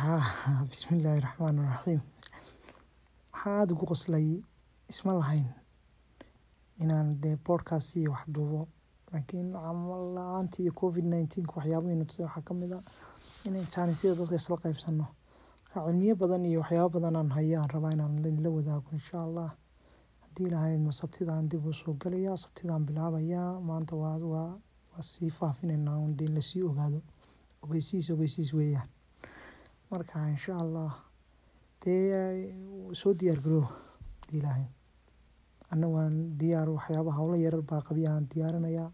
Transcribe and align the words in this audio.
haa 0.00 0.24
bismillaahi 0.70 1.20
raxmaani 1.20 1.62
raxiim 1.70 2.00
waxaan 3.32 3.56
aada 3.56 3.74
ugu 3.74 3.86
qoslay? 3.90 4.28
Isma 4.92 5.12
lahayn 5.18 5.48
inaan 6.82 7.08
dee 7.22 7.36
podcast 7.48 7.96
iyo 7.96 8.10
wax 8.14 8.24
duubo. 8.34 8.60
Laakiin 9.12 9.48
camal 9.64 10.04
la'aantii 10.16 10.62
iyo 10.64 10.72
covid 10.80 11.04
nineteenka 11.12 11.52
waxyaabahi 11.58 11.96
na 11.98 12.04
tusay 12.08 12.24
waxaa 12.28 12.46
ka 12.48 12.54
mid 12.60 12.72
ah 12.78 12.84
inay 13.46 13.64
dadka 14.18 14.34
isla 14.40 14.56
qeybsano 14.62 15.06
marka 15.62 15.78
cilmiyo 15.86 16.14
badan 16.22 16.42
iyo 16.50 16.58
waxyaabo 16.62 16.94
badan 16.96 17.16
aan 17.16 17.30
hayo 17.36 17.54
aan 17.60 17.70
rabaa 17.74 17.92
inaan 17.96 18.16
la 18.44 18.50
wadaago 18.56 18.88
insha 18.98 19.18
allah 19.26 19.50
haddii 20.22 20.46
ilaahayno 20.48 20.90
sabtidaan 21.00 21.48
dib 21.50 21.66
u 21.66 21.72
soo 21.80 21.94
galayaa 22.02 22.36
sabtidaan 22.44 22.86
bilaabayaa 22.88 23.60
maanta 23.68 23.92
waa 24.02 24.16
waa 24.34 24.50
waa 24.90 25.02
sii 25.10 25.30
faafinaynaa 25.38 25.98
un 26.04 26.16
dee 26.18 26.64
ogaado. 26.70 26.98
Ogeysiis 27.62 28.06
ogeysiis 28.14 28.52
weeyaan 28.58 28.88
marka 29.92 30.18
insha 30.34 30.52
allah 30.64 30.92
dee 31.82 32.54
soo 33.00 33.12
diyaar 33.20 33.40
garoow 33.44 33.66
haddii 34.20 34.38
ilaahay. 34.40 34.66
Anna 35.72 35.86
waan 35.94 36.14
diyaar 36.40 36.68
waxyaaba 36.76 37.12
howlo 37.18 37.36
yarar 37.44 37.62
baa 37.70 37.82
qabyahan 37.88 38.24
diyaarinayaa 38.32 38.90